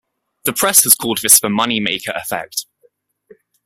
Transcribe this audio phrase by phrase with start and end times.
[0.45, 2.65] The press has called this the Moneymaker effect.